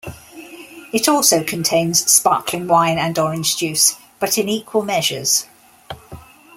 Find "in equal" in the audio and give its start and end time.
4.39-4.81